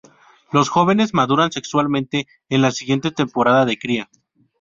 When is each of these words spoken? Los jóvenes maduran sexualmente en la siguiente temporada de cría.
Los 0.51 0.69
jóvenes 0.69 1.13
maduran 1.13 1.51
sexualmente 1.51 2.25
en 2.49 2.63
la 2.63 2.71
siguiente 2.71 3.11
temporada 3.11 3.65
de 3.65 3.77
cría. 3.77 4.09